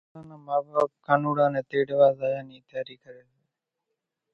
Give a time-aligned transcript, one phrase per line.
[0.13, 3.41] ڪانوڙا نان ما ٻاپ ڪانوڙا نين تيرووا زايا نِي تياري ڪري سي